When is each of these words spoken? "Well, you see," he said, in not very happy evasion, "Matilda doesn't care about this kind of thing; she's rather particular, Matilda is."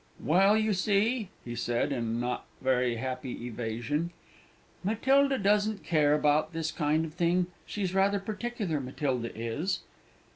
"Well, 0.19 0.57
you 0.57 0.73
see," 0.73 1.29
he 1.45 1.53
said, 1.55 1.91
in 1.91 2.19
not 2.19 2.47
very 2.59 2.95
happy 2.95 3.45
evasion, 3.45 4.09
"Matilda 4.83 5.37
doesn't 5.37 5.83
care 5.83 6.15
about 6.15 6.53
this 6.53 6.71
kind 6.71 7.05
of 7.05 7.13
thing; 7.13 7.45
she's 7.67 7.93
rather 7.93 8.19
particular, 8.19 8.79
Matilda 8.79 9.31
is." 9.39 9.81